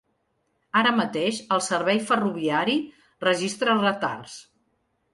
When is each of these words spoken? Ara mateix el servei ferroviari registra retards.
Ara 0.79 0.93
mateix 0.99 1.41
el 1.57 1.61
servei 1.67 2.03
ferroviari 2.09 2.81
registra 3.31 3.81
retards. 3.87 4.45